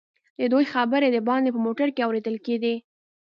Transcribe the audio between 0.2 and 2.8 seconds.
ددوئ خبرې دباندې په موټر کې اورېدل کېدې.